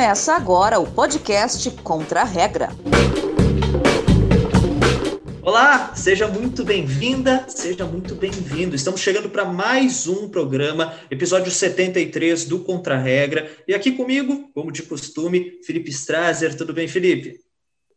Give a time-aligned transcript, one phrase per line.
[0.00, 2.70] Começa agora o podcast Contra a Regra.
[5.42, 8.74] Olá, seja muito bem-vinda, seja muito bem-vindo.
[8.74, 13.50] Estamos chegando para mais um programa, episódio 73 do Contra a Regra.
[13.68, 16.56] E aqui comigo, como de costume, Felipe Strazer.
[16.56, 17.38] Tudo bem, Felipe?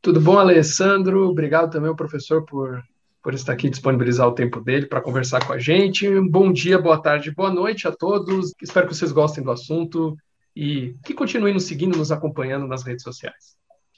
[0.02, 1.30] Tudo bom, Alessandro?
[1.30, 2.84] Obrigado também ao professor por,
[3.24, 6.10] por estar aqui disponibilizar o tempo dele para conversar com a gente.
[6.20, 8.52] Bom dia, boa tarde, boa noite a todos.
[8.62, 10.18] Espero que vocês gostem do assunto
[10.56, 13.56] e que continuem nos seguindo, nos acompanhando nas redes sociais.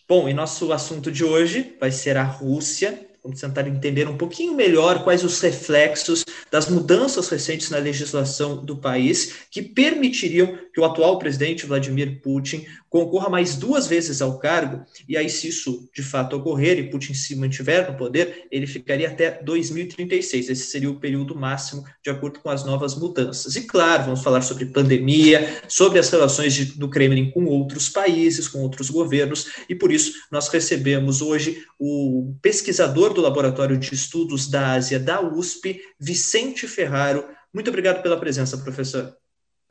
[0.08, 3.08] Bom, e nosso assunto de hoje vai ser a Rússia.
[3.24, 8.78] Vamos tentar entender um pouquinho melhor quais os reflexos das mudanças recentes na legislação do
[8.78, 14.86] país que permitiriam que o atual presidente Vladimir Putin concorra mais duas vezes ao cargo,
[15.08, 19.08] e aí, se isso de fato ocorrer e Putin se mantiver no poder, ele ficaria
[19.08, 20.50] até 2036.
[20.50, 23.56] Esse seria o período máximo, de acordo com as novas mudanças.
[23.56, 28.50] E claro, vamos falar sobre pandemia, sobre as relações de, do Kremlin com outros países,
[28.50, 34.50] com outros governos, e por isso nós recebemos hoje o pesquisador do Laboratório de Estudos
[34.50, 37.24] da Ásia da USP, Vicente Ferraro.
[37.54, 39.16] Muito obrigado pela presença, professor.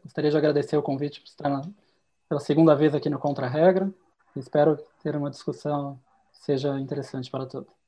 [0.04, 1.62] Gostaria de agradecer o convite por estar
[2.28, 3.90] pela segunda vez aqui no Contra Regra.
[4.36, 5.98] Espero ter uma discussão
[6.30, 7.83] que seja interessante para todos.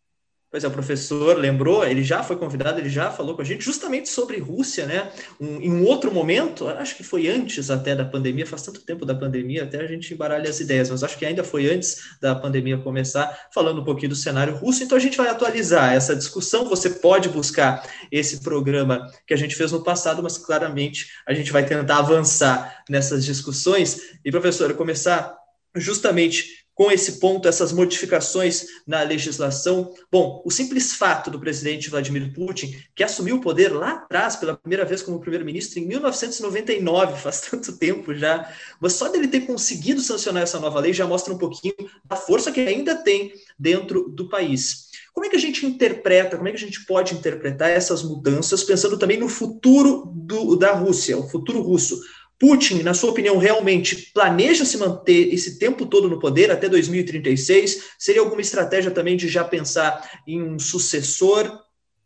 [0.48, 3.64] Pois é, o professor lembrou, ele já foi convidado, ele já falou com a gente
[3.64, 5.10] justamente sobre Rússia, né?
[5.40, 9.04] Um, em um outro momento, acho que foi antes até da pandemia, faz tanto tempo
[9.04, 12.32] da pandemia, até a gente embaralha as ideias, mas acho que ainda foi antes da
[12.32, 14.84] pandemia começar, falando um pouquinho do cenário russo.
[14.84, 16.68] Então a gente vai atualizar essa discussão.
[16.68, 21.50] Você pode buscar esse programa que a gente fez no passado, mas claramente a gente
[21.50, 24.00] vai tentar avançar nessas discussões.
[24.24, 25.36] E, professor, começar
[25.76, 29.94] justamente com esse ponto, essas modificações na legislação?
[30.12, 34.54] Bom, o simples fato do presidente Vladimir Putin, que assumiu o poder lá atrás, pela
[34.54, 40.02] primeira vez como primeiro-ministro, em 1999, faz tanto tempo já, mas só dele ter conseguido
[40.02, 41.74] sancionar essa nova lei já mostra um pouquinho
[42.04, 44.86] da força que ainda tem dentro do país.
[45.14, 48.62] Como é que a gente interpreta, como é que a gente pode interpretar essas mudanças,
[48.62, 51.98] pensando também no futuro do, da Rússia, o futuro russo?
[52.38, 57.94] Putin, na sua opinião, realmente planeja se manter esse tempo todo no poder até 2036?
[57.98, 61.62] Seria alguma estratégia também de já pensar em um sucessor?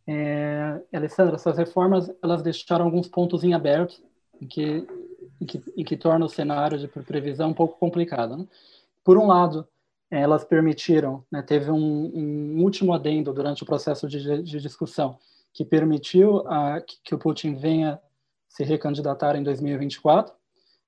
[0.06, 4.00] É, Alessandra, essas reformas elas deixaram alguns pontos em aberto,
[4.48, 4.86] que,
[5.46, 8.36] que, que torna o cenário de previsão um pouco complicado.
[8.36, 8.46] Né?
[9.04, 9.66] Por um lado,
[10.10, 11.76] elas permitiram, né, teve um,
[12.14, 15.18] um, último adendo durante o processo de, de discussão,
[15.52, 18.00] que permitiu a, que, que o Putin venha
[18.50, 20.34] se recandidatar em 2024,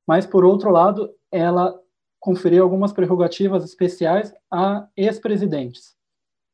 [0.07, 1.81] mas, por outro lado, ela
[2.19, 5.95] conferiu algumas prerrogativas especiais a ex-presidentes,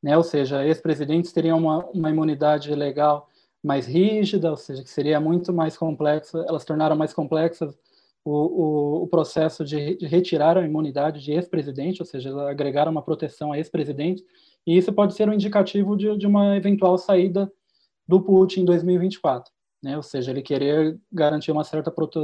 [0.03, 0.17] né?
[0.17, 3.29] ou seja, ex-presidentes teriam uma, uma imunidade legal
[3.63, 7.77] mais rígida, ou seja, que seria muito mais complexa, elas tornaram mais complexas
[8.25, 13.03] o, o, o processo de, de, retirar a imunidade de ex-presidente, ou seja, agregaram uma
[13.03, 14.23] proteção a ex-presidente,
[14.67, 17.51] e isso pode ser um indicativo de, de uma eventual saída
[18.07, 19.97] do Putin em 2024 né?
[19.97, 22.19] Ou seja, ele querer garantir uma certa, prote...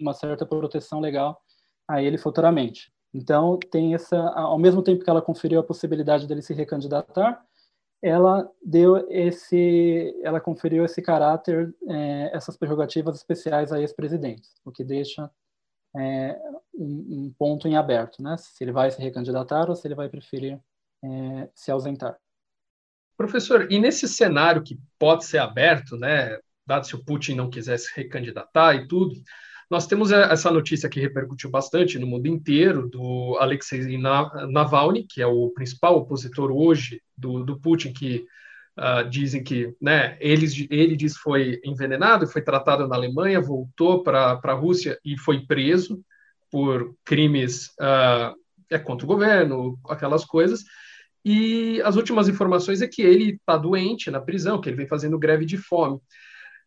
[0.00, 1.40] uma certa proteção legal
[1.88, 2.92] a ele futuramente.
[3.14, 7.42] Então, tem essa, ao mesmo tempo que ela conferiu a possibilidade dele se recandidatar,
[8.02, 14.84] ela deu esse, ela conferiu esse caráter, é, essas prerrogativas especiais a ex-presidentes, o que
[14.84, 15.30] deixa
[15.96, 16.38] é,
[16.74, 18.36] um, um, ponto em aberto, né?
[18.36, 20.60] Se ele vai se recandidatar ou se ele vai preferir
[21.02, 22.18] é, se ausentar.
[23.16, 26.38] Professor, e nesse cenário que pode ser aberto, né?
[26.66, 29.14] Dado se o Putin não quisesse recandidatar e tudo.
[29.70, 35.26] Nós temos essa notícia que repercutiu bastante no mundo inteiro do Alexei Navalny, que é
[35.26, 38.24] o principal opositor hoje do, do Putin, que
[38.78, 44.40] uh, dizem que né, ele, ele diz foi envenenado, foi tratado na Alemanha, voltou para
[44.40, 46.00] a Rússia e foi preso
[46.48, 48.36] por crimes uh,
[48.70, 50.62] é, contra o governo, aquelas coisas.
[51.24, 55.18] E as últimas informações é que ele está doente na prisão, que ele vem fazendo
[55.18, 55.98] greve de fome.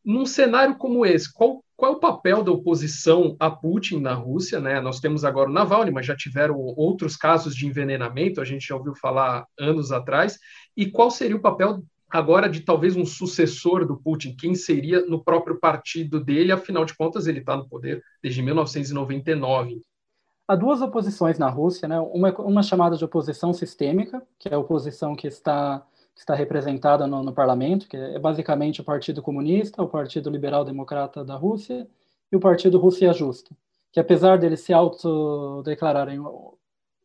[0.03, 4.59] Num cenário como esse, qual, qual é o papel da oposição a Putin na Rússia?
[4.59, 4.79] Né?
[4.81, 8.75] Nós temos agora o Navalny, mas já tiveram outros casos de envenenamento, a gente já
[8.75, 10.37] ouviu falar anos atrás.
[10.75, 14.35] E qual seria o papel agora de talvez um sucessor do Putin?
[14.35, 16.51] Quem seria no próprio partido dele?
[16.51, 19.81] Afinal de contas, ele está no poder desde 1999.
[20.47, 21.99] Há duas oposições na Rússia, né?
[21.99, 25.85] uma, uma chamada de oposição sistêmica, que é a oposição que está
[26.19, 31.23] está representada no, no, parlamento, que é basicamente o Partido Comunista, o Partido Liberal Democrata
[31.23, 31.87] da Rússia
[32.29, 33.55] e o Partido Rússia Justa,
[33.91, 36.21] que apesar deles se autodeclararem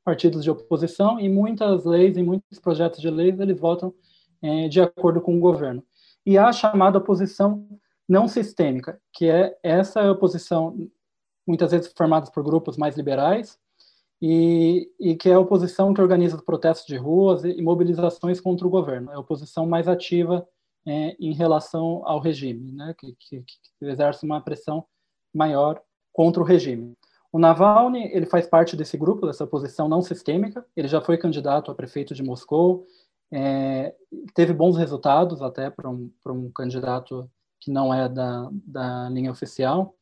[0.05, 3.95] partidos de oposição, em muitas leis, em muitos projetos de leis, eles votam
[4.43, 5.83] é, de acordo com o governo.
[6.27, 7.67] E há a chamada oposição
[8.09, 10.77] não sistêmica, que é essa oposição,
[11.47, 13.59] muitas vezes formada por grupos mais liberais,
[14.27, 18.71] e, e, que é a oposição que organiza protestos de ruas e, mobilizações contra o
[18.71, 19.11] governo.
[19.11, 20.49] É a oposição mais ativa
[20.87, 24.87] é, em relação ao regime, né, que, que, que, exerce uma pressão
[25.35, 25.79] maior
[26.11, 26.95] contra o regime.
[27.31, 30.65] O Navalny ele faz parte desse grupo, dessa oposição não sistêmica.
[30.75, 32.87] Ele já foi candidato a prefeito de Moscou,
[33.31, 33.95] é,
[34.35, 37.31] teve bons resultados até para um, um candidato
[37.61, 39.95] que não é da, da linha oficial.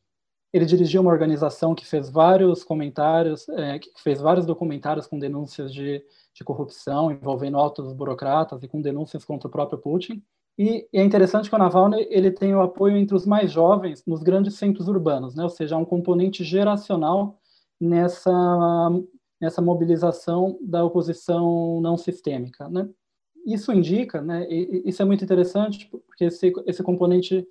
[0.53, 5.73] Ele dirigiu uma organização que fez vários comentários, é, que fez vários documentários com denúncias
[5.73, 10.23] de, de corrupção envolvendo altos burocratas e com denúncias contra o próprio Putin.
[10.57, 14.21] E é interessante que o Navalny ele tem o apoio entre os mais jovens nos
[14.21, 15.41] grandes centros urbanos, né?
[15.41, 17.39] ou seja, há um componente geracional
[17.81, 18.91] nessa,
[19.41, 22.69] nessa mobilização da oposição não sistêmica.
[22.69, 22.87] Né?
[23.45, 27.45] Isso indica, né, e, isso é muito interessante, porque esse, esse componente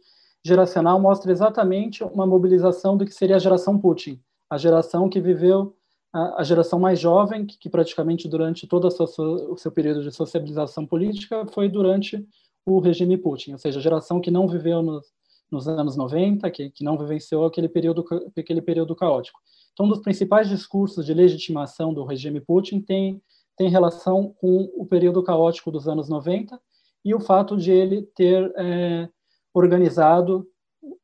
[0.45, 5.75] geracional mostra exatamente uma mobilização do que seria a geração Putin, a geração que viveu,
[6.13, 11.69] a, geração mais jovem, que, praticamente durante todo o seu período de sociabilização política foi
[11.69, 12.27] durante
[12.67, 15.07] o regime Putin, ou seja, a geração que não viveu nos,
[15.51, 18.05] nos anos 90, que, que não vivenciou aquele período,
[18.37, 19.41] aquele período caótico.
[19.73, 23.23] Então, um dos principais discursos de legitimação do regime Putin tem,
[23.57, 26.61] tem relação com o período caótico dos anos 90
[27.05, 29.09] e o fato de ele ter é,
[29.55, 30.47] organizado,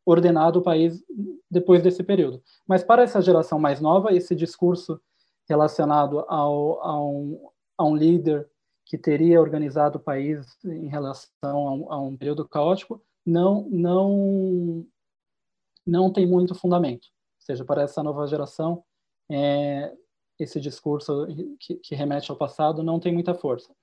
[0.04, 1.02] ordenado o país
[1.50, 2.42] depois desse período.
[2.66, 5.00] Mas para essa geração mais nova, esse discurso
[5.48, 8.48] relacionado ao, a, um, a um líder
[8.84, 14.86] que teria organizado o país em relação a um, a um período caótico não não
[15.86, 17.06] não tem muito fundamento.
[17.06, 18.84] Ou seja, para essa nova geração,
[19.30, 19.94] é,
[20.38, 21.26] esse discurso
[21.58, 23.74] que, que, remete ao passado não tem muita força.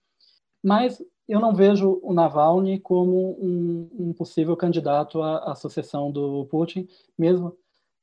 [0.65, 6.47] Mas eu não vejo o Navalny como um, um possível candidato à, à, sucessão do
[6.47, 7.55] Putin, mesmo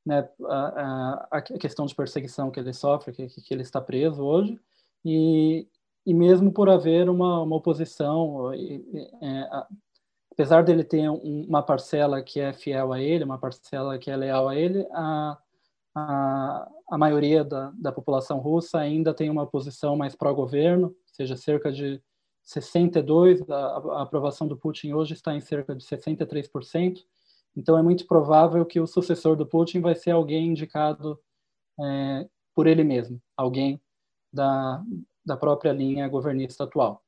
[0.05, 4.23] né, a, a, a, questão de perseguição que ele sofre, que, que ele está preso
[4.23, 4.57] hoje,
[5.03, 5.67] e,
[6.05, 9.49] e mesmo por haver uma, uma oposição, é,
[10.31, 14.15] apesar dele ter um, uma parcela que é fiel a ele, uma parcela que é
[14.15, 15.37] leal a ele, a,
[15.93, 21.35] a, a maioria da, da população russa ainda tem uma posição mais pró-governo, ou seja,
[21.35, 22.01] cerca de
[22.43, 27.03] 62, a, a aprovação do Putin hoje está em cerca de 63%,
[27.55, 31.19] então é muito provável que o sucessor do Putin vai ser alguém indicado
[31.79, 33.81] é, por ele mesmo, alguém
[34.31, 34.83] da,
[35.25, 37.03] da própria linha governista atual.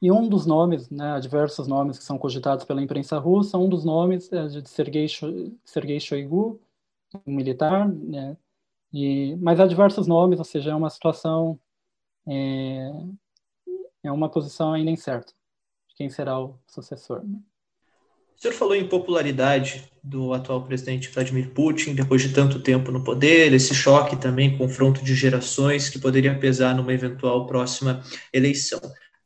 [0.00, 3.68] E um dos nomes, né, há diversos nomes que são cogitados pela imprensa russa, um
[3.68, 5.08] dos nomes é de Sergei,
[5.64, 6.60] Sergei Shoigu,
[7.26, 8.36] um militar, né,
[8.92, 11.58] e, mas há diversos nomes, ou seja, é uma situação,
[12.26, 12.92] é,
[14.08, 15.32] é uma posição ainda incerta
[15.96, 17.24] quem será o sucessor.
[17.24, 17.38] Né?
[18.36, 23.02] O senhor falou em popularidade do atual presidente Vladimir Putin, depois de tanto tempo no
[23.02, 28.00] poder, esse choque também, confronto de gerações que poderia pesar numa eventual próxima
[28.32, 28.80] eleição.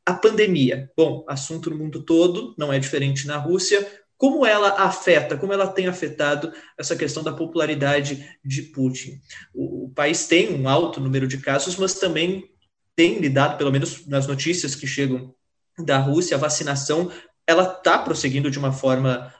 [0.04, 3.86] A pandemia, bom, assunto no mundo todo, não é diferente na Rússia.
[4.16, 9.20] Como ela afeta, como ela tem afetado essa questão da popularidade de Putin?
[9.54, 12.51] O país tem um alto número de casos, mas também
[12.96, 15.34] tem lidado, pelo menos nas notícias que chegam
[15.78, 17.10] da Rússia, a vacinação
[17.46, 19.32] ela está prosseguindo de uma forma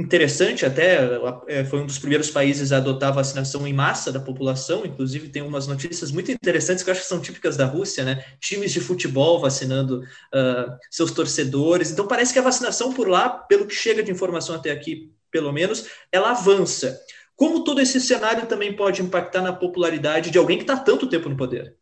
[0.00, 1.10] interessante até,
[1.46, 5.28] é, foi um dos primeiros países a adotar a vacinação em massa da população, inclusive
[5.28, 8.24] tem umas notícias muito interessantes que eu acho que são típicas da Rússia, né?
[8.40, 13.66] Times de futebol vacinando uh, seus torcedores, então parece que a vacinação por lá, pelo
[13.66, 16.98] que chega de informação até aqui, pelo menos, ela avança.
[17.36, 21.28] Como todo esse cenário também pode impactar na popularidade de alguém que está tanto tempo
[21.28, 21.76] no poder?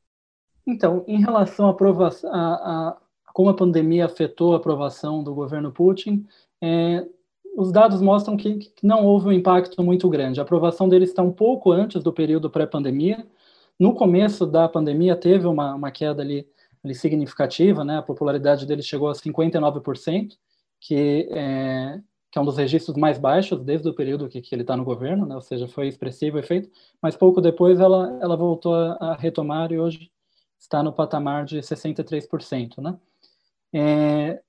[0.68, 2.54] Então, em relação à aprovação, a,
[2.90, 2.96] a
[3.32, 6.26] como a pandemia afetou a aprovação do governo Putin,
[6.60, 7.06] é,
[7.56, 10.40] os dados mostram que, que, não houve um impacto muito grande.
[10.40, 13.26] A aprovação dele está um pouco antes do período pré-pandemia.
[13.78, 16.46] No começo da pandemia teve uma, uma queda ali,
[16.84, 17.98] ali, significativa, né?
[17.98, 20.36] A popularidade dele chegou a 59%,
[20.80, 24.62] que é, que é um dos registros mais baixos desde o período que, que ele
[24.62, 25.34] está no governo, né?
[25.34, 26.68] ou seja, foi expressivo o efeito,
[27.00, 30.10] mas pouco depois ela, ela voltou a, retomar e hoje
[30.58, 32.78] está no patamar de 63%.
[32.78, 32.98] Né?
[33.72, 34.40] É,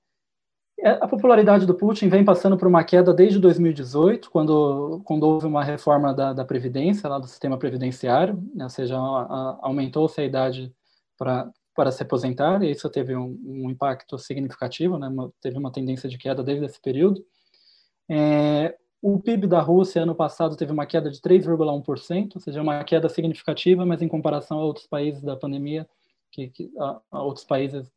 [0.82, 5.46] é, a popularidade do Putin vem passando por uma queda desde 2018, quando, quando houve
[5.46, 8.96] uma reforma da, da Previdência, lá do sistema previdenciário, né, ou seja,
[9.60, 10.74] aumentou-se a idade
[11.18, 15.72] para para se aposentar, e isso teve um, um impacto significativo, né, uma, teve uma
[15.72, 17.24] tendência de queda desde esse período.
[18.10, 22.84] É, o PIB da Rússia ano passado teve uma queda de 3,1%, ou seja, uma
[22.84, 25.88] queda significativa, mas em comparação a outros países da pandemia,
[26.30, 27.90] que, que a, a outros países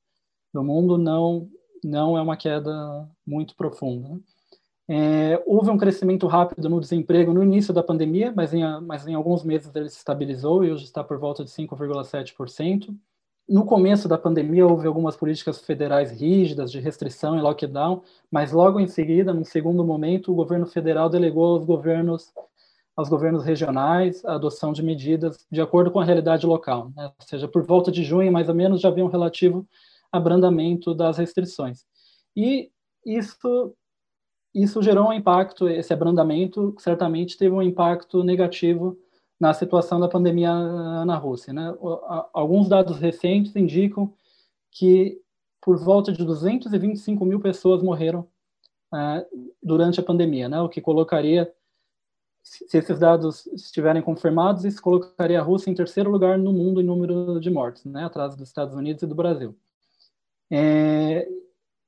[0.53, 1.49] do mundo não
[1.83, 4.07] não é uma queda muito profunda.
[4.07, 4.19] Né?
[4.87, 9.13] É, houve um crescimento rápido no desemprego no início da pandemia, mas em, mas em
[9.13, 12.93] alguns meses ele se estabilizou e hoje está por volta de 5,7%.
[13.47, 18.79] No começo da pandemia houve algumas políticas federais rígidas de restrição e lockdown, mas logo
[18.79, 22.31] em seguida, num segundo momento, o governo federal delegou aos governos
[22.95, 27.05] aos governos regionais a adoção de medidas de acordo com a realidade local, né?
[27.05, 29.67] ou seja, por volta de junho, mais ou menos, já havia um relativo
[30.11, 31.85] abrandamento das restrições.
[32.35, 32.71] E
[33.05, 33.75] isso
[34.53, 38.95] isso gerou um impacto, esse abrandamento certamente teve um impacto negativo
[39.39, 40.53] na situação da pandemia
[41.05, 41.51] na Rússia.
[41.51, 41.73] Né?
[42.31, 44.13] Alguns dados recentes indicam
[44.71, 45.19] que
[45.59, 48.27] por volta de 225 mil pessoas morreram
[48.93, 50.61] uh, durante a pandemia, né?
[50.61, 51.51] o que colocaria,
[52.43, 56.83] se esses dados estiverem confirmados, isso colocaria a Rússia em terceiro lugar no mundo em
[56.83, 58.03] número de mortes, né?
[58.03, 59.55] atrás dos Estados Unidos e do Brasil.
[60.51, 61.27] É,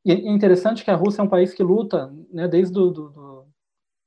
[0.08, 3.46] é interessante que a Rússia é um país que luta, né, desde do, do, do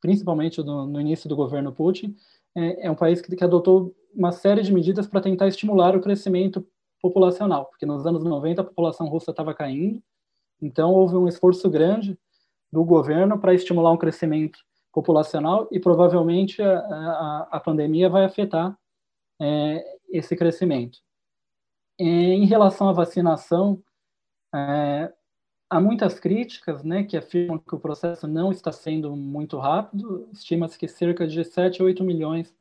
[0.01, 2.17] principalmente do, no início do governo Putin,
[2.55, 6.01] é, é um país que, que, adotou uma série de medidas para tentar estimular o
[6.01, 6.67] crescimento
[7.01, 10.03] populacional, porque nos anos 90 a população russa estava caindo,
[10.61, 12.19] então houve um esforço grande
[12.73, 14.59] do governo para estimular um crescimento
[14.93, 18.77] populacional e provavelmente a, a, a pandemia vai afetar
[19.41, 20.99] é, esse crescimento.
[21.99, 23.83] Em relação à vacinação,
[24.55, 25.13] é,
[25.69, 30.29] há muitas críticas né, que afirmam que o processo não está sendo muito rápido.
[30.33, 32.55] Estima-se que cerca de 7 a 8 milhões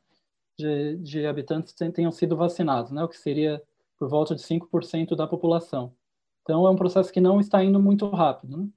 [0.58, 3.62] de, de habitantes tenham sido vacinados, né, o que seria
[3.96, 5.94] por volta de 5% da população.
[6.42, 8.56] Então, é um processo que não está indo muito rápido.
[8.56, 8.68] Né?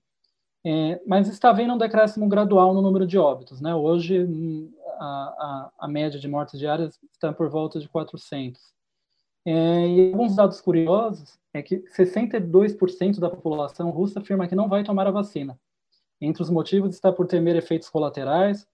[0.63, 3.59] É, mas está havendo um decréscimo gradual no número de óbitos.
[3.61, 3.73] Né?
[3.73, 8.61] Hoje, hum, a, a, a média de mortes diárias está por volta de 400.
[9.43, 14.83] É, e alguns dados curiosos é que 62% da população russa afirma que não vai
[14.83, 15.59] tomar a vacina.
[16.19, 18.67] Entre os motivos está por temer efeitos colaterais.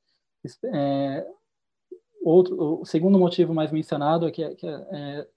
[0.73, 1.25] É,
[2.21, 5.27] outro, o segundo motivo mais mencionado é que, é, que é,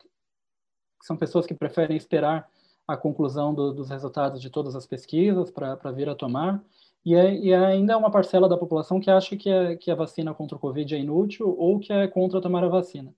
[1.03, 2.49] são pessoas que preferem esperar
[2.93, 6.63] a conclusão do, dos resultados de todas as pesquisas para vir a tomar.
[7.05, 9.95] E, é, e, ainda é uma parcela da população que acha que, é, que a
[9.95, 13.15] vacina contra o Covid é inútil ou que é contra tomar a vacina.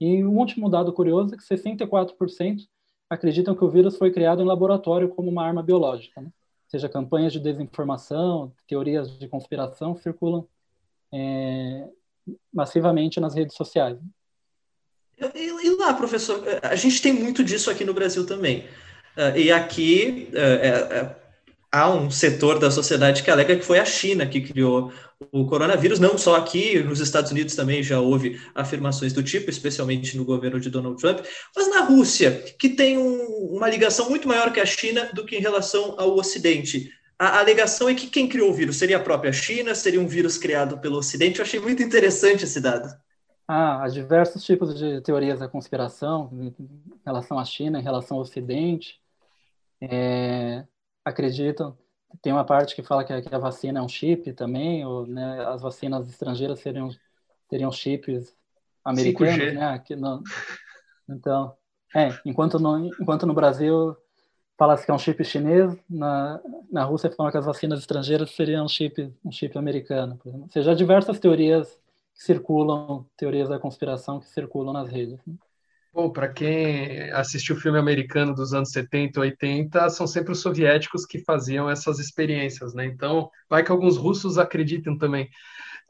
[0.00, 2.66] E um último dado curioso é que 64%
[3.08, 6.20] acreditam que o vírus foi criado em laboratório como uma arma biológica.
[6.20, 6.26] Né?
[6.26, 10.46] Ou seja, campanhas de desinformação, teorias de conspiração circulam
[11.12, 11.88] é,
[12.52, 13.98] massivamente nas redes sociais.
[15.16, 18.66] E, e, lá, professor, a gente tem muito disso aqui no Brasil também.
[19.16, 21.14] Uh, e aqui uh, uh,
[21.70, 24.92] há um setor da sociedade que alega que foi a China que criou
[25.30, 30.16] o coronavírus, não só aqui, nos Estados Unidos também já houve afirmações do tipo, especialmente
[30.16, 31.20] no governo de Donald Trump,
[31.54, 33.24] mas na Rússia, que tem um,
[33.56, 36.90] uma ligação muito maior que a China do que em relação ao Ocidente.
[37.18, 40.36] A alegação é que quem criou o vírus seria a própria China, seria um vírus
[40.36, 41.38] criado pelo Ocidente.
[41.38, 42.92] Eu achei muito interessante esse dado.
[43.46, 46.54] Ah, há diversos tipos de teorias da conspiração em
[47.04, 49.01] relação à China, em relação ao Ocidente.
[49.90, 50.64] É,
[51.04, 51.76] acreditam
[52.20, 55.06] tem uma parte que fala que a, que a vacina é um chip também, ou
[55.06, 56.90] né, as vacinas estrangeiras seriam
[57.48, 58.34] teriam chips
[58.84, 59.52] americanos, 5G.
[59.52, 59.66] né?
[59.66, 60.22] Aqui no,
[61.08, 61.54] então,
[61.94, 63.96] é, enquanto no, enquanto no Brasil
[64.58, 68.64] fala-se que é um chip chinês, na, na Rússia fala que as vacinas estrangeiras seriam
[68.64, 70.18] um chip, um chip americano.
[70.24, 71.68] Ou seja, há diversas teorias
[72.14, 75.18] que circulam, teorias da conspiração que circulam nas redes.
[75.94, 81.18] Bom, para quem assistiu filme americano dos anos 70, 80, são sempre os soviéticos que
[81.18, 82.86] faziam essas experiências, né?
[82.86, 85.28] Então, vai que alguns russos acreditem também.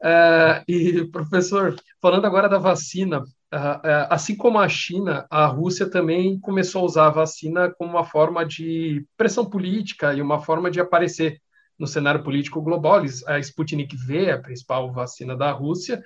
[0.01, 5.89] Uh, e, professor, falando agora da vacina, uh, uh, assim como a China, a Rússia
[5.89, 10.69] também começou a usar a vacina como uma forma de pressão política e uma forma
[10.69, 11.41] de aparecer
[11.79, 13.01] no cenário político global.
[13.25, 16.03] A Sputnik V, a principal vacina da Rússia,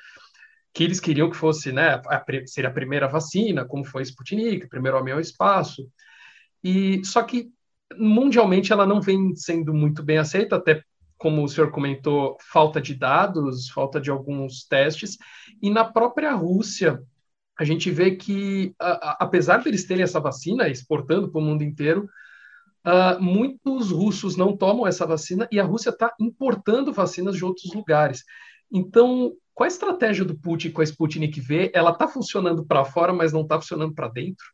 [0.78, 4.96] que eles queriam que fosse, né, a, seria a primeira vacina, como foi Sputnik, primeiro
[4.96, 5.90] homem ao espaço.
[6.64, 7.50] E só que
[7.98, 10.84] mundialmente ela não vem sendo muito bem aceita, até
[11.18, 15.18] como o senhor comentou, falta de dados, falta de alguns testes.
[15.64, 17.02] E na própria Rússia,
[17.58, 21.64] a gente vê que, a, a, apesar deles terem essa vacina, exportando para o mundo
[21.64, 22.08] inteiro,
[22.86, 27.74] uh, muitos russos não tomam essa vacina e a Rússia está importando vacinas de outros
[27.74, 28.24] lugares.
[28.72, 31.72] Então, qual a estratégia do Putin com a Sputnik V?
[31.74, 34.46] Ela está funcionando para fora, mas não está funcionando para dentro?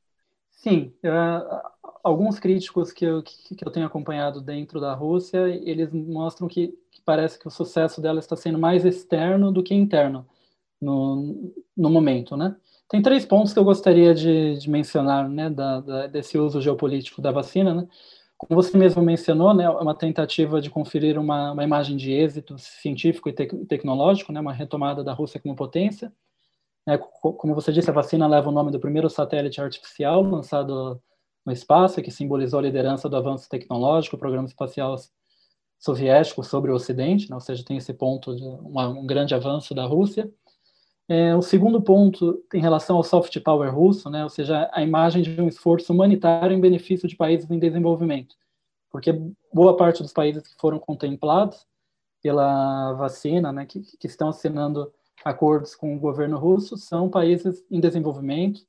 [0.50, 0.94] Sim.
[1.04, 1.60] Uh,
[2.02, 6.70] alguns críticos que eu, que, que, eu tenho acompanhado dentro da Rússia, eles mostram que,
[6.90, 10.26] que, parece que o sucesso dela está sendo mais externo do que interno
[10.80, 12.56] no, no momento, né?
[12.88, 17.22] Tem três pontos que eu gostaria de, de mencionar, né, da, da, desse uso geopolítico
[17.22, 17.88] da vacina, né?
[18.46, 22.58] Como você mesmo mencionou, né, é uma tentativa de conferir uma, uma imagem de êxito
[22.58, 26.12] científico e tec tecnológico, né, uma retomada da Rússia como potência.
[26.88, 31.02] É, como você disse, a vacina leva o nome do primeiro satélite artificial lançado
[31.46, 34.96] no espaço, que simbolizou a liderança do avanço tecnológico, o programa espacial
[35.80, 39.86] soviético sobre o Ocidente, né, ou seja, tem esse ponto de um grande avanço da
[39.86, 40.32] Rússia.
[41.10, 45.22] É, o segundo ponto em relação ao soft power russo, né, ou seja, a imagem
[45.22, 48.36] de um esforço humanitário em benefício de países em desenvolvimento,
[48.90, 49.12] porque
[49.54, 51.68] boa parte dos países que foram contemplados
[52.22, 54.94] pela vacina, né, que, que estão assinando
[55.26, 58.62] acordos com o governo russo, são países em desenvolvimento,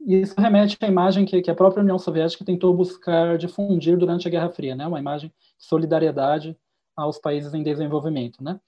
[0.00, 4.26] e isso remete à imagem que, que a própria União Soviética tentou buscar difundir durante
[4.26, 6.56] a Guerra Fria, né, uma imagem de solidariedade
[6.96, 8.58] aos países em desenvolvimento, né.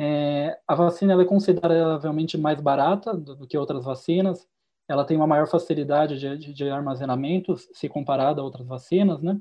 [0.00, 4.46] É, a vacina é consideravelmente mais barata do, do, que outras vacinas.
[4.88, 9.38] Ela tem uma maior facilidade de, de, de armazenamento se comparada a outras vacinas, né?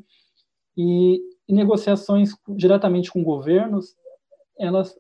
[0.76, 3.96] E, e, negociações diretamente com governos,
[4.60, 4.98] elas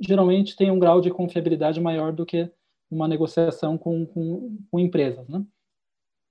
[0.00, 2.50] geralmente têm um grau de confiabilidade maior do que
[2.90, 5.44] uma negociação com, com, com empresas, né?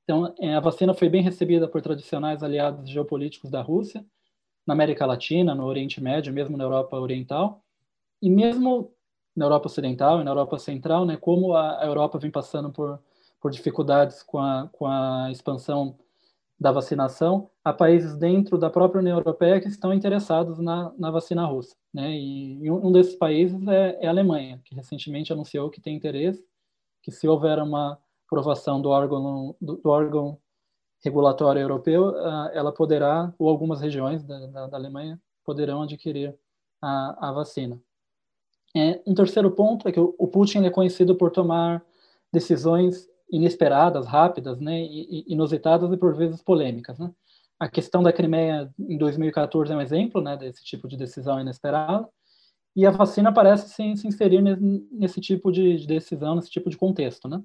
[0.04, 4.06] Então, é, a vacina foi bem recebida por tradicionais aliados geopolíticos da Rússia,
[4.68, 7.63] na América Latina, no Oriente Médio, mesmo na Europa Oriental,
[8.24, 8.94] e mesmo
[9.36, 12.98] na Europa Ocidental e na Europa Central, né, como a, Europa vem passando por,
[13.42, 15.98] por dificuldades com a, com a expansão
[16.58, 21.46] da vacinação, há países dentro da própria União Europeia que estão interessados na, na vacina
[21.46, 21.76] russa.
[21.94, 22.14] Né?
[22.14, 26.42] E, um desses países é, é, a Alemanha, que recentemente anunciou que tem interesse,
[27.02, 30.40] que se houver uma aprovação do órgão, do, do órgão
[31.04, 36.34] regulatório europeu, uh, ela poderá, ou algumas regiões da, da, da Alemanha, poderão adquirir
[36.82, 37.78] a, a vacina.
[38.76, 41.84] É, um terceiro ponto é que o, Putin é conhecido por tomar
[42.32, 44.84] decisões inesperadas, rápidas, né,
[45.28, 46.98] inusitadas e por vezes polêmicas.
[46.98, 47.12] Né?
[47.60, 52.08] A questão da Crimeia em 2014 é um exemplo né, desse tipo de decisão inesperada,
[52.76, 57.28] e a vacina parece se, se inserir nesse, tipo de, decisão, nesse tipo de contexto.
[57.28, 57.42] Né?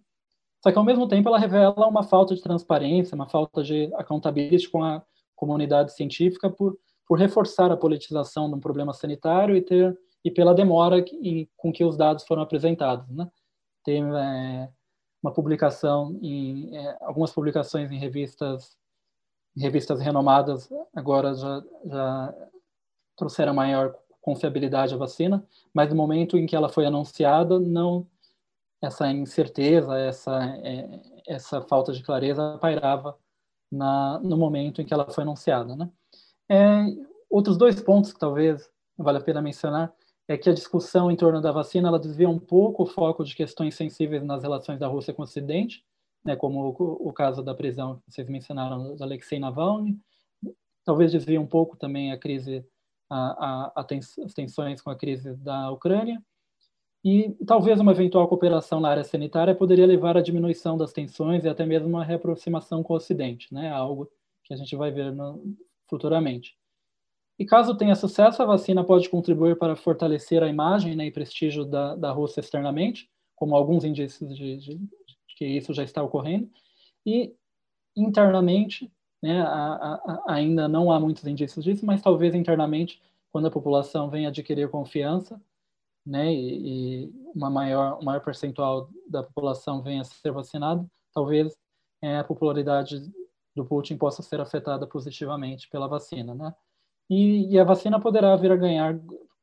[0.62, 4.71] Só que, ao mesmo tempo, ela revela uma falta de transparência, uma falta de accountability
[4.71, 5.03] com a
[5.37, 10.54] comunidade científica por, por reforçar a politização de um problema sanitário e ter e pela
[10.54, 11.04] demora
[11.57, 13.09] com que os dados foram apresentados.
[13.09, 13.31] Né?
[13.85, 14.68] Tem é,
[15.22, 18.76] uma publicação, em, é, algumas publicações em revistas,
[19.57, 22.35] em revistas renomadas agora já, já
[23.16, 28.07] trouxeram maior confiabilidade à vacina, mas no momento em que ela foi anunciada, não
[28.81, 33.16] essa incerteza, essa é, essa falta de clareza pairava
[33.70, 35.90] na, no momento em que ela foi anunciada, né?
[36.50, 36.87] É,
[37.28, 39.92] outros dois pontos que talvez vale a pena mencionar
[40.29, 43.35] é que a discussão em torno da vacina ela desvia um pouco o foco de
[43.35, 45.83] questões sensíveis nas relações da Rússia com o Ocidente,
[46.23, 49.99] né, como o, o caso da prisão que vocês mencionaram do Alexei Navalny,
[50.85, 52.62] talvez desvie um pouco também a crise,
[53.09, 53.87] a, a, a
[54.25, 56.23] as tensões com a crise da Ucrânia,
[57.03, 61.49] e talvez uma eventual cooperação na área sanitária poderia levar à diminuição das tensões e
[61.49, 64.11] até mesmo uma reaproximação com o Ocidente, né, algo
[64.45, 65.57] que a gente vai ver no,
[65.88, 66.58] futuramente.
[67.38, 71.64] E caso tenha sucesso, a vacina pode contribuir para fortalecer a imagem né, e prestígio
[71.64, 76.51] da, da Rússia externamente, como alguns indícios de, de, de que isso já está ocorrendo.
[77.07, 77.33] E
[77.96, 78.90] internamente,
[79.22, 84.11] né, a, a, ainda não há muitos indícios disso, mas talvez internamente, quando a população
[84.11, 85.40] venha adquirir confiança,
[86.05, 91.57] né, e, e uma maior, um maior percentual da população venha ser vacinado, talvez
[92.03, 93.01] é, a popularidade
[93.55, 96.55] do Putin possa ser afetada positivamente pela vacina, né?
[97.09, 98.99] E, e, a vacina poderá vir a ganhar,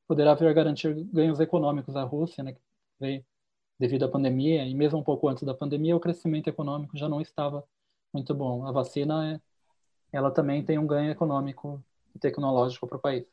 [0.08, 2.62] poderá vir a garantir ganhos econômicos à Rússia, né, que
[3.00, 3.26] veio
[3.80, 7.20] devido à pandemia, e mesmo um pouco antes da pandemia, o crescimento econômico já não
[7.20, 7.64] estava
[8.14, 8.66] muito bom.
[8.66, 9.40] A vacina, é,
[10.12, 11.84] ela também tem um ganho econômico
[12.16, 13.26] e tecnológico para o país.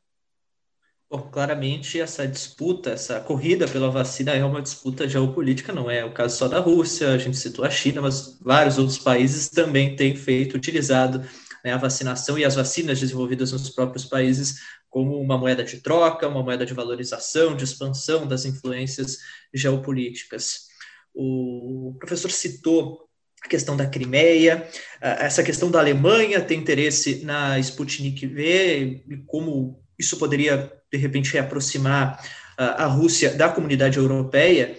[1.12, 6.14] Bom, claramente essa disputa, essa corrida pela vacina é uma disputa geopolítica, não é o
[6.14, 10.16] caso só da Rússia, a gente citou a China, mas vários outros países também têm
[10.16, 11.22] feito, utilizado
[11.64, 14.56] né, a vacinação e as vacinas desenvolvidas nos próprios países
[14.90, 19.18] como uma moeda de troca, uma moeda de valorização, de expansão das influências
[19.54, 20.66] geopolíticas.
[21.14, 23.08] O professor citou
[23.42, 24.68] a questão da Crimeia,
[25.00, 31.32] essa questão da Alemanha ter interesse na Sputnik V e como isso poderia, de repente,
[31.32, 32.22] reaproximar
[32.56, 34.78] a Rússia da comunidade europeia.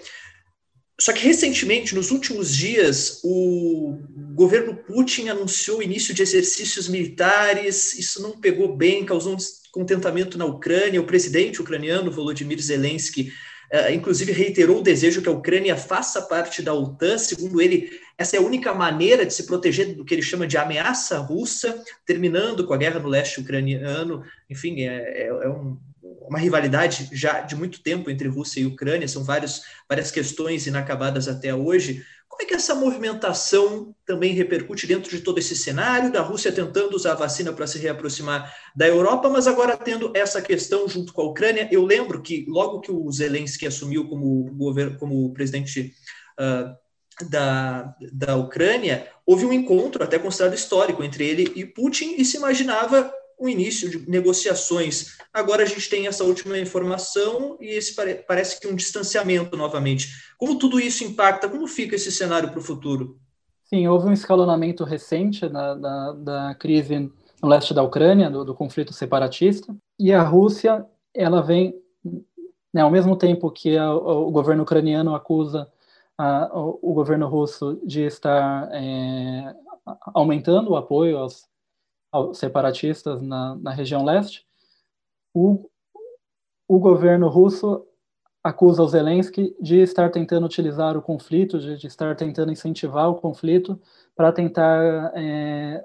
[1.00, 3.98] Só que recentemente, nos últimos dias, o
[4.36, 7.98] governo Putin anunciou o início de exercícios militares.
[7.98, 11.02] Isso não pegou bem, causou um descontentamento na Ucrânia.
[11.02, 13.34] O presidente ucraniano, Volodymyr Zelensky,
[13.74, 17.18] uh, inclusive reiterou o desejo que a Ucrânia faça parte da OTAN.
[17.18, 20.58] Segundo ele, essa é a única maneira de se proteger do que ele chama de
[20.58, 24.24] ameaça russa, terminando com a guerra no leste ucraniano.
[24.48, 25.76] Enfim, é, é, é um,
[26.28, 31.28] uma rivalidade já de muito tempo entre Rússia e Ucrânia, são vários, várias questões inacabadas
[31.28, 32.04] até hoje.
[32.28, 36.96] Como é que essa movimentação também repercute dentro de todo esse cenário da Rússia tentando
[36.96, 41.22] usar a vacina para se reaproximar da Europa, mas agora tendo essa questão junto com
[41.22, 41.70] a Ucrânia?
[41.72, 45.94] Eu lembro que logo que o Zelensky assumiu como governo, como presidente
[46.40, 46.76] uh,
[47.30, 52.38] da, da Ucrânia, houve um encontro até considerado histórico entre ele e Putin e se
[52.38, 55.18] imaginava o início de negociações.
[55.34, 60.08] Agora a gente tem essa última informação e esse pare parece que um distanciamento novamente.
[60.38, 61.50] Como tudo isso impacta?
[61.50, 63.20] Como fica esse cenário para o futuro?
[63.66, 68.56] Sim, houve um escalonamento recente da, da, da crise no leste da Ucrânia, do, do,
[68.56, 71.76] conflito separatista, e a Rússia, ela vem,
[72.74, 75.68] né, ao mesmo tempo que a, o governo ucraniano acusa
[76.18, 79.54] a, o, o, governo russo de estar é,
[80.14, 81.46] aumentando o apoio aos
[82.34, 84.46] separatistas na, na região leste,
[85.34, 85.70] o,
[86.68, 87.86] o governo russo
[88.44, 93.16] acusa o Zelensky de estar tentando utilizar o conflito, de, de estar tentando incentivar o
[93.16, 93.80] conflito
[94.16, 95.84] para tentar é,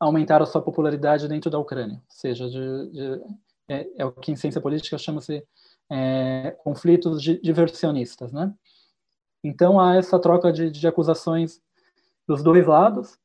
[0.00, 1.96] aumentar a sua popularidade dentro da Ucrânia.
[1.96, 3.22] Ou seja, de, de,
[3.68, 5.46] é, é, o que em ciência política chama-se
[5.90, 8.32] é, conflitos diversionistas.
[8.32, 8.52] Né?
[9.44, 11.60] Então há essa troca de, de acusações
[12.26, 13.18] dos dois lados,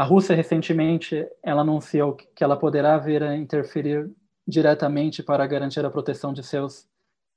[0.00, 4.10] a Rússia recentemente ela anunciou que ela poderá vir a interferir
[4.48, 6.88] diretamente para garantir a proteção de seus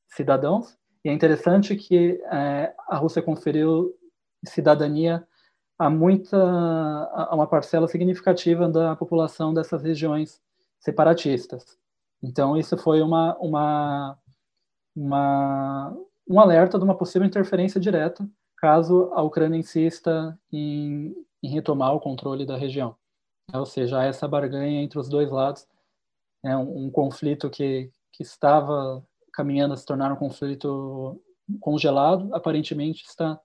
[0.08, 0.78] cidadãos.
[1.04, 3.93] E é interessante que é, a Rússia conferiu
[4.45, 5.28] cidadania
[5.78, 10.41] a muita a uma parcela significativa da população dessas regiões
[10.80, 11.78] separatistas.
[12.23, 14.17] Então isso foi uma uma,
[14.95, 15.97] uma
[16.30, 21.99] um alerta de uma possível interferência direta caso a Ucrânia insista em em retomar o
[21.99, 22.95] controle da região.
[23.53, 25.67] É, ou seja, há essa barganha entre os dois lados,
[26.43, 31.21] é um, um conflito que, que estava caminhando a se tornar um conflito
[31.60, 33.39] congelado, aparentemente está,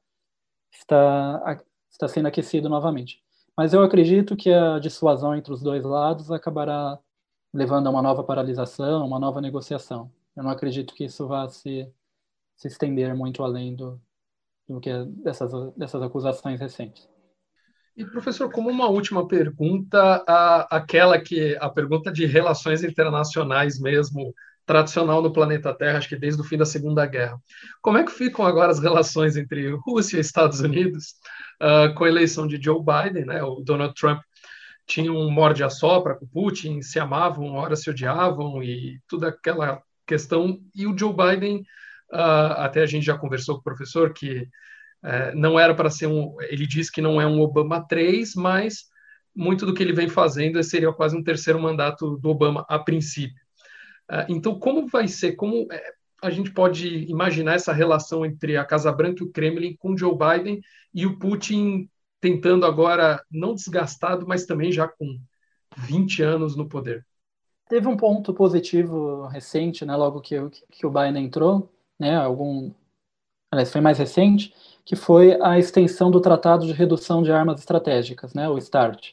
[0.73, 3.23] está, está sendo aquecido novamente.
[3.57, 6.99] Mas eu acredito que a dissuasão entre os dois lados acabará
[7.53, 10.13] levando a uma nova paralisação, uma nova negociação.
[10.37, 11.91] Eu não acredito que isso vá se,
[12.57, 14.01] se estender muito além do,
[14.69, 17.09] do que dessas, dessas acusações recentes.
[17.99, 24.33] E, professor, como uma última pergunta, a, aquela que a pergunta de relações internacionais mesmo,
[24.65, 27.37] tradicional no planeta Terra, acho que desde o fim da Segunda Guerra.
[27.83, 31.15] Como é que ficam agora as relações entre Rússia e Estados Unidos
[31.61, 33.25] uh, com a eleição de Joe Biden?
[33.25, 33.43] Né?
[33.43, 34.21] O Donald Trump
[34.87, 39.83] tinha um morde a sopra com Putin, se amavam, ora se odiavam e toda aquela
[40.07, 40.61] questão.
[40.73, 41.63] E o Joe Biden,
[42.13, 44.47] uh, até a gente já conversou com o professor que
[45.03, 46.37] é, não era para ser um.
[46.43, 48.87] Ele diz que não é um Obama 3, mas
[49.35, 53.41] muito do que ele vem fazendo seria quase um terceiro mandato do Obama a princípio.
[54.11, 55.33] É, então, como vai ser?
[55.33, 59.77] Como é, a gente pode imaginar essa relação entre a Casa Branca e o Kremlin
[59.77, 60.61] com Joe Biden
[60.93, 61.89] e o Putin
[62.21, 65.21] tentando agora, não desgastado, mas também já com
[65.77, 67.07] 20 anos no poder?
[67.69, 70.35] Teve um ponto positivo recente, né, logo que,
[70.71, 72.73] que o Biden entrou, né, algum,
[73.53, 74.53] aliás, foi mais recente,
[74.89, 79.13] que foi a extensão do Tratado de Redução de Armas Estratégicas, né, o START.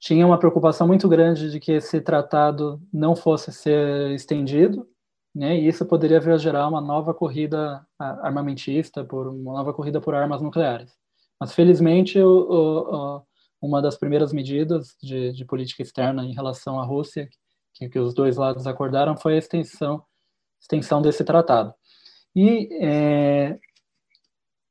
[0.00, 4.88] Tinha uma preocupação muito grande de que esse tratado não fosse ser estendido,
[5.32, 10.00] né, e isso poderia vir a gerar uma nova corrida armamentista, por uma nova corrida
[10.00, 10.92] por armas nucleares.
[11.38, 13.22] Mas, felizmente, o, o,
[13.62, 17.28] uma das primeiras medidas de, de, política externa em relação à Rússia,
[17.74, 20.02] que, que, os dois lados acordaram, foi a extensão,
[20.60, 21.72] extensão desse tratado.
[22.34, 23.56] E é,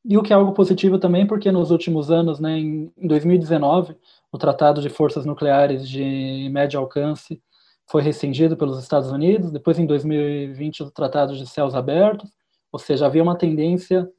[0.09, 3.95] e o que é algo positivo também, porque nos últimos anos, né, em 2019,
[4.31, 7.39] o Tratado de Forças Nucleares de Médio Alcance
[7.87, 12.27] foi rescindido pelos Estados Unidos, depois em 2020 o Tratado de Céus Abertos,
[12.71, 14.11] ou seja, havia uma tendência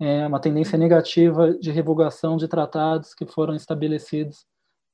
[0.00, 4.44] é, uma tendência negativa de revogação de tratados que foram estabelecidos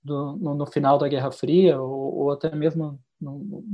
[0.02, 3.64] do, no, no, final da Guerra Fria ou, ou até mesmo no,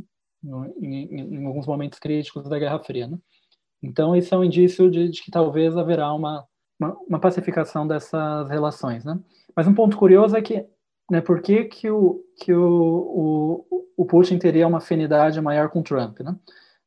[0.40, 3.08] no, em, em, alguns momentos críticos da Guerra Fria.
[3.08, 3.18] Né?
[3.82, 6.46] Então, isso é um indício de, de que talvez haverá uma
[6.80, 9.18] uma, uma pacificação dessas relações, né?
[9.54, 10.66] Mas um ponto curioso é que,
[11.10, 15.82] né, por que, que, o, que o, o, o Putin teria uma afinidade maior com
[15.82, 16.34] Trump, né?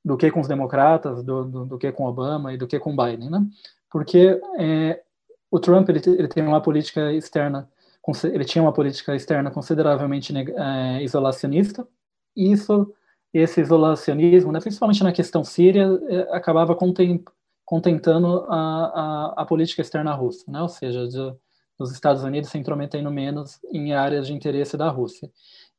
[0.03, 2.95] Do que com os democratas, do, do, do que com Obama e do que com
[2.95, 3.45] Biden, né?
[3.89, 5.01] Porque é,
[5.51, 7.69] o Trump ele, ele tem uma política externa,
[8.23, 11.87] ele tinha uma política externa consideravelmente é, isolacionista,
[12.35, 12.91] e isso,
[13.31, 16.75] esse isolacionismo, né, principalmente na questão síria, é, acabava
[17.65, 20.61] contentando a, a, a política externa russa, né?
[20.61, 21.35] ou seja, de,
[21.79, 25.31] os Estados Unidos se intrometendo menos em áreas de interesse da Rússia.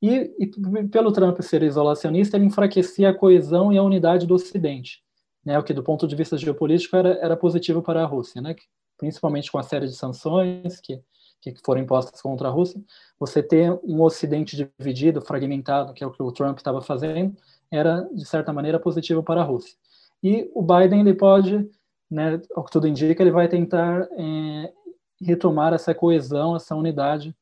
[0.03, 0.47] E, e,
[0.88, 5.03] pelo Trump ser isolacionista, ele enfraquecia a coesão e a unidade do Ocidente,
[5.44, 5.59] né?
[5.59, 8.55] o que, do ponto de vista geopolítico, era, era positivo para a Rússia, né?
[8.99, 11.01] principalmente com a série de sanções que,
[11.40, 12.83] que foram impostas contra a Rússia.
[13.18, 17.37] Você ter um Ocidente dividido, fragmentado, que é o que o Trump estava fazendo,
[17.70, 19.77] era, de certa maneira, positivo para a Rússia.
[20.24, 21.70] E o Biden, ele pode,
[22.10, 24.72] né, o que tudo indica, ele vai tentar é,
[25.20, 27.37] retomar essa coesão, essa unidade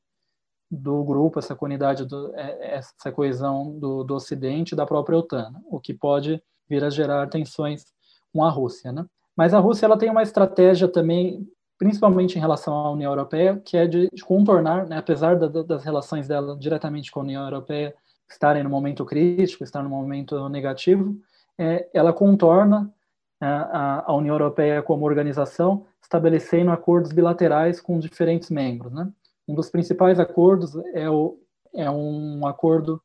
[0.69, 5.51] do grupo, essa unidade, do, é, essa coesão do, do Ocidente e da própria OTAN,
[5.51, 5.61] né?
[5.67, 7.85] o que pode vir a gerar tensões
[8.33, 9.07] com a Rússia, né?
[9.37, 11.47] Mas a Rússia ela tem uma estratégia também,
[11.79, 15.85] principalmente em relação à União Europeia, que é de, de contornar, né, apesar da, das
[15.85, 17.95] relações dela diretamente com a União Europeia
[18.29, 21.17] estarem no momento crítico, estar no momento negativo,
[21.59, 22.93] é, ela contorna
[23.41, 28.93] né, a, a, União Europeia como organização, estabelecendo acordos bilaterais com diferentes membros.
[28.93, 29.11] Né?
[29.47, 31.39] Um dos principais acordos é, o,
[31.75, 33.03] é um acordo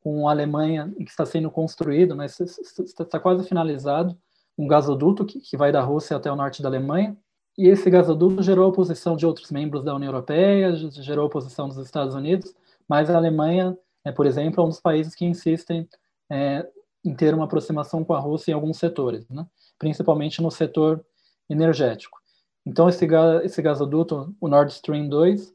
[0.00, 4.16] com a Alemanha que está sendo construído, está quase finalizado,
[4.56, 7.16] um gasoduto que, que vai da Rússia até o norte da Alemanha,
[7.56, 12.14] e esse gasoduto gerou oposição de outros membros da União Europeia, gerou oposição dos Estados
[12.14, 12.54] Unidos,
[12.88, 15.88] mas a Alemanha, é, por exemplo, é um dos países que insistem
[16.30, 16.64] é,
[17.08, 19.46] em ter uma aproximação com a Rússia em alguns setores, né?
[19.78, 21.02] principalmente no setor
[21.48, 22.18] energético.
[22.66, 23.06] Então, esse,
[23.42, 25.54] esse gasoduto, o Nord Stream 2,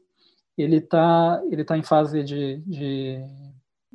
[0.58, 3.24] ele está ele tá em fase de, de,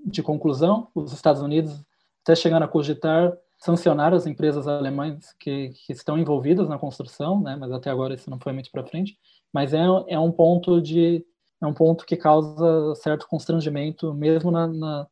[0.06, 0.88] de conclusão.
[0.96, 1.84] Os Estados Unidos
[2.24, 7.58] até chegaram a cogitar sancionar as empresas alemãs que, que estão envolvidas na construção, né?
[7.60, 9.18] mas até agora isso não foi muito para frente.
[9.52, 11.26] Mas é, é um ponto de
[11.62, 15.08] é um ponto que causa certo constrangimento, mesmo na, na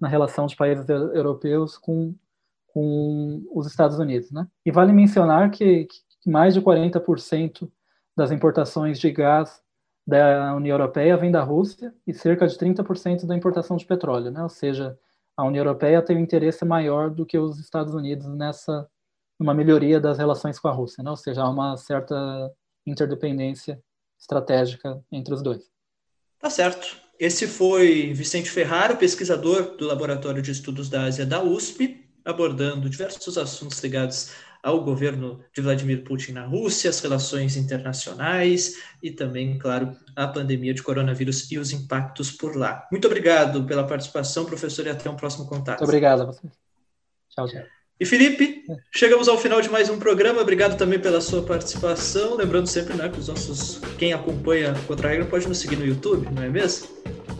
[0.00, 2.14] na relação de países europeus com,
[2.68, 4.30] com os Estados Unidos.
[4.30, 4.46] Né?
[4.64, 7.70] E vale mencionar que, que mais de 40%
[8.16, 9.62] das importações de gás
[10.06, 14.40] da União Europeia vem da Rússia e cerca de 30% da importação de petróleo, né?
[14.40, 14.96] Ou seja,
[15.36, 18.88] a União Europeia tem um interesse maior do que os Estados Unidos nessa
[19.38, 21.10] uma melhoria das relações com a Rússia, né?
[21.10, 22.14] Ou seja, há uma certa
[22.86, 23.82] interdependência
[24.18, 25.70] estratégica entre os dois.
[26.38, 27.05] Tá certo.
[27.18, 33.38] Esse foi Vicente Ferraro, pesquisador do Laboratório de Estudos da Ásia da USP, abordando diversos
[33.38, 39.96] assuntos ligados ao governo de Vladimir Putin na Rússia, as relações internacionais e também, claro,
[40.16, 42.86] a pandemia de coronavírus e os impactos por lá.
[42.90, 45.78] Muito obrigado pela participação, professor, e até um próximo contato.
[45.78, 46.48] Muito obrigado a você.
[47.30, 47.75] Tchau, tchau.
[47.98, 48.62] E Felipe,
[48.94, 50.42] chegamos ao final de mais um programa.
[50.42, 52.36] Obrigado também pela sua participação.
[52.36, 55.86] Lembrando sempre né, que os nossos quem acompanha Contra a Regra pode nos seguir no
[55.86, 56.88] YouTube, não é mesmo?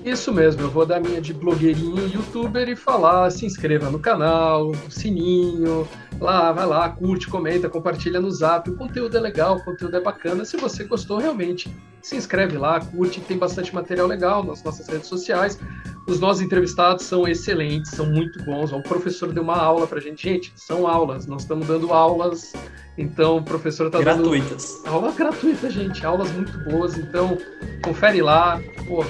[0.02, 4.72] Isso mesmo, eu vou dar minha de blogueirinho youtuber e falar, se inscreva no canal,
[4.88, 5.86] sininho,
[6.18, 8.70] lá, vai lá, curte, comenta, compartilha no zap.
[8.70, 10.44] O conteúdo é legal, o conteúdo é bacana.
[10.44, 11.68] Se você gostou realmente,
[12.00, 15.58] se inscreve lá, curte, tem bastante material legal nas nossas redes sociais.
[16.06, 18.72] Os nossos entrevistados são excelentes, são muito bons.
[18.72, 20.22] O professor deu uma aula pra gente.
[20.22, 22.52] Gente, são aulas, nós estamos dando aulas.
[22.96, 24.30] Então, o professor está dando.
[24.30, 24.82] Gratuitas.
[24.86, 26.06] Aulas gratuitas, gente.
[26.06, 26.96] Aulas muito boas.
[26.96, 27.36] Então,
[27.82, 28.60] confere lá.
[28.86, 29.04] Pô,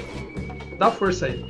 [0.78, 1.44] dá força aí.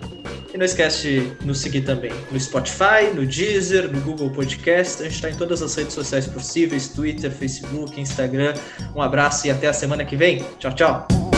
[0.53, 5.03] E não esquece de nos seguir também no Spotify, no Deezer, no Google Podcast.
[5.03, 8.55] A gente está em todas as redes sociais possíveis: Twitter, Facebook, Instagram.
[8.95, 10.45] Um abraço e até a semana que vem.
[10.59, 11.36] Tchau, tchau.